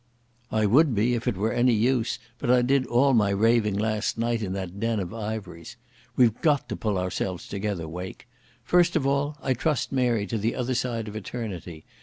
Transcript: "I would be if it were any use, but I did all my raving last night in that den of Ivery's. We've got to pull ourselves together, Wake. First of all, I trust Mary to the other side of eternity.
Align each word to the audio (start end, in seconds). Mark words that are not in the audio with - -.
"I 0.51 0.65
would 0.65 0.95
be 0.95 1.13
if 1.13 1.27
it 1.27 1.37
were 1.37 1.51
any 1.51 1.75
use, 1.75 2.17
but 2.39 2.49
I 2.49 2.63
did 2.63 2.87
all 2.87 3.13
my 3.13 3.29
raving 3.29 3.77
last 3.77 4.17
night 4.17 4.41
in 4.41 4.53
that 4.53 4.79
den 4.79 4.99
of 4.99 5.13
Ivery's. 5.13 5.77
We've 6.15 6.41
got 6.41 6.67
to 6.69 6.75
pull 6.75 6.97
ourselves 6.97 7.47
together, 7.47 7.87
Wake. 7.87 8.27
First 8.63 8.95
of 8.95 9.05
all, 9.05 9.37
I 9.43 9.53
trust 9.53 9.91
Mary 9.91 10.25
to 10.25 10.39
the 10.39 10.55
other 10.55 10.73
side 10.73 11.07
of 11.07 11.15
eternity. 11.15 11.85